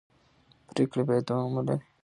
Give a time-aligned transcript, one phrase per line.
[0.69, 1.85] پرېکړې باید دوام ولري